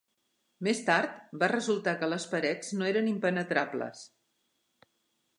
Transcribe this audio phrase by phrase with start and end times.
[0.67, 4.01] Més tard, va resultar que les parets no eren impenetrables.